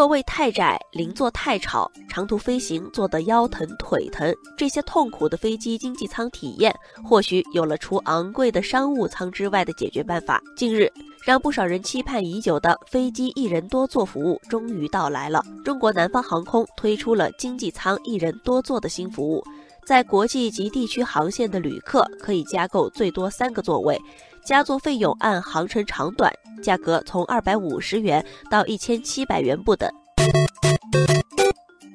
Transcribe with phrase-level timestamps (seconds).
[0.00, 10.42] 座位太窄，邻座太吵，长途飞行坐得腰疼腿疼，这些痛苦的飞机经济舱体验，或许有了除昂贵的商务舱之外的解决办法。
[10.56, 10.90] 近日，
[11.22, 15.44] 让不少人期盼已久的飞机一人多座服务终于到来了。
[15.66, 19.44] 中国南方航空推出了经济舱一人多座的新服务，
[19.86, 24.00] 在国际及地区航线的旅客可以加购最多三个座位。
[24.42, 29.90] 加座费用按航程长短，价格从二百五十元到一千七百元不等。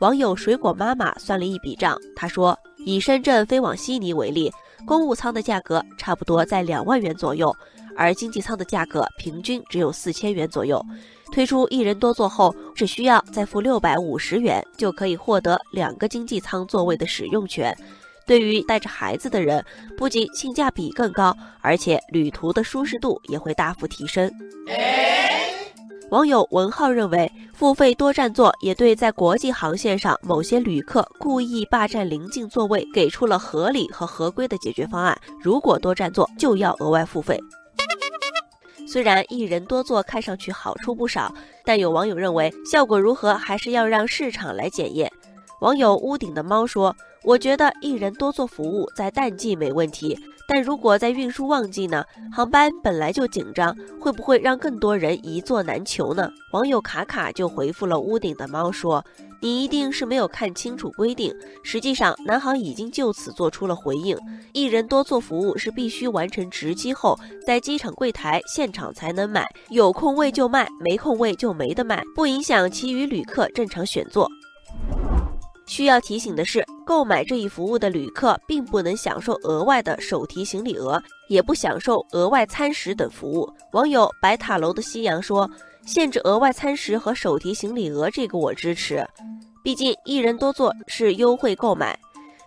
[0.00, 4.52] 网友水果妈妈算了一笔账，她说，以深圳飞往悉尼为例，
[4.86, 7.56] 公务舱的价格差不多在两万元左右，
[7.96, 10.84] 而经济舱的价格平均只有四千元左右。
[11.32, 17.76] 推出一人多座后，只需要再付六百五十元，就可以获得两个经济舱座位的使用权。
[18.24, 19.64] 对于带着孩子的人，
[19.96, 24.30] 不仅性价比更高，而且旅途的舒适度也会大幅提升。
[26.10, 35.16] 网友文浩认为，付费多占座也对在国际航线上某些旅客故意霸占临近座位给出了合理和合规的解决方案。
[35.40, 37.40] 如果多占座，就要额外付费。
[38.86, 41.34] 虽然一人多座看上去好处不少，
[41.64, 45.10] 但有网友认为效果如何还是要让市场来检验。
[45.60, 46.94] 网友屋顶的猫说。
[47.24, 52.04] 我觉得一人多座服务在淡季没问题，但如果在运输旺季呢？
[52.32, 56.30] 航班本来就紧张，会不会让更多人一座难求呢？
[56.52, 59.04] 网友卡卡就回复了屋顶的猫说
[59.46, 61.32] ：“你一定是没有看清楚规定。
[61.62, 64.18] 实际上，南航已经就此做出了回应，
[64.52, 67.16] 一人多座服务是必须完成值机后，
[67.46, 74.28] 在机场柜台现场才能买，有空位就卖，没空位就没得卖，不影响其余旅客正常选座。”
[75.68, 83.48] 需要提醒的是，购买这一服务的旅客并不能享受额外的手提行李额，也不享受额外餐食等服务。
[83.72, 85.48] 网友白塔楼的夕阳说
[85.86, 89.06] ：“限制额外餐食和手提行李额，这个我支持。
[89.62, 91.96] 毕竟一人多座是优惠购买，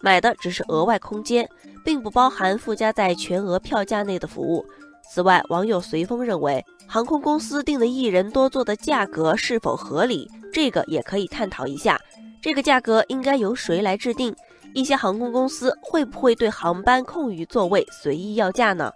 [0.00, 1.46] 买的只是额外空间，
[1.84, 4.64] 并不包含附加在全额票价内的服务。”
[5.12, 12.00] 此外，网友随风认为，航空公司定的一人多座的价格是否合理，这个也可以探讨一下。
[12.40, 14.34] 这个价格应该由谁来制定？
[14.74, 18.92] 一些航空公司会不会对航班空余座位随意要价呢？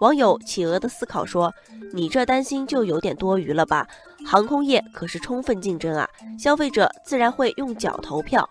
[0.00, 1.52] 网友企鹅的思考说
[1.92, 3.86] ：“你这担心就有点多余了吧？
[4.26, 8.48] 航空业可是充分竞争啊，消费者自然会用脚投票。”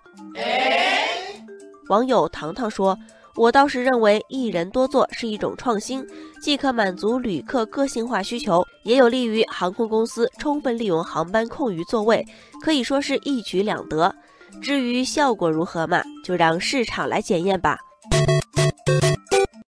[1.90, 2.96] 网友糖糖说
[3.36, 6.06] ：“我倒是认为一人多座是一种创新，
[6.40, 12.24] 既可满足旅客个性化需求，也有利于航空公司充分利用航班空余座位，
[12.62, 14.14] 可以说是一举两得。”
[14.62, 17.80] 至于效果如何嘛，就让市场来检验吧。